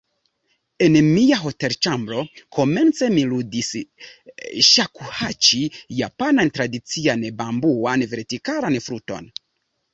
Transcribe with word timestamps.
En 0.85 0.95
mia 1.07 1.37
hotelĉambro, 1.41 2.23
komence 2.57 3.11
mi 3.17 3.27
ludis 3.35 3.69
ŝakuhaĉi, 4.71 5.63
japanan 6.01 6.53
tradician 6.59 7.31
bambuan 7.45 8.11
vertikalan 8.19 8.83
fluton. 8.91 9.33